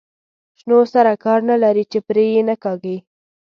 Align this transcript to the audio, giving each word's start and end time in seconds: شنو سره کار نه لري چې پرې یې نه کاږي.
شنو 0.59 0.77
سره 0.93 1.11
کار 1.23 1.39
نه 1.49 1.55
لري 1.63 1.83
چې 1.91 1.99
پرې 2.07 2.25
یې 2.33 2.41
نه 2.49 2.55
کاږي. 2.63 2.97